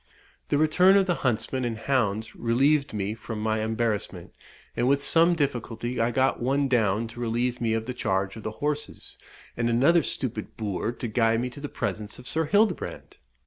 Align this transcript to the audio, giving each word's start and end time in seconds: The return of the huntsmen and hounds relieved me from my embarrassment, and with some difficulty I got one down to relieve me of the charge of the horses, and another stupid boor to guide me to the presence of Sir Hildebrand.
The 0.47 0.57
return 0.57 0.95
of 0.97 1.05
the 1.05 1.13
huntsmen 1.21 1.63
and 1.63 1.77
hounds 1.77 2.35
relieved 2.35 2.91
me 2.91 3.13
from 3.13 3.39
my 3.39 3.59
embarrassment, 3.61 4.33
and 4.75 4.87
with 4.87 5.03
some 5.03 5.35
difficulty 5.35 6.01
I 6.01 6.09
got 6.09 6.41
one 6.41 6.67
down 6.67 7.07
to 7.09 7.19
relieve 7.19 7.61
me 7.61 7.73
of 7.73 7.85
the 7.85 7.93
charge 7.93 8.35
of 8.35 8.41
the 8.41 8.49
horses, 8.65 9.15
and 9.55 9.69
another 9.69 10.01
stupid 10.01 10.57
boor 10.57 10.91
to 10.91 11.07
guide 11.07 11.39
me 11.41 11.51
to 11.51 11.61
the 11.61 11.69
presence 11.69 12.17
of 12.17 12.27
Sir 12.27 12.45
Hildebrand. 12.45 13.17